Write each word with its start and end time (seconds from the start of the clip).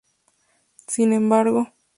Sin 0.87 1.13
embargo 1.13 1.71